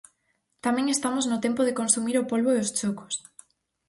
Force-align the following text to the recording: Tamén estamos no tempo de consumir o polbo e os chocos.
Tamén 0.65 0.85
estamos 0.95 1.25
no 1.27 1.41
tempo 1.45 1.61
de 1.67 1.77
consumir 1.79 2.15
o 2.17 2.27
polbo 2.31 2.49
e 2.53 2.57
os 2.63 2.71
chocos. 2.79 3.13